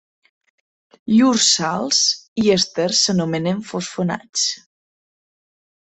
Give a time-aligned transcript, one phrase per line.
[1.15, 2.01] Llurs sals
[2.45, 4.51] i èsters s'anomenen fosfonats.